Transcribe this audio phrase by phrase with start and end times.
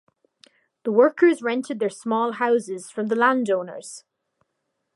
[0.81, 4.03] The workers rented their small houses from the landowners.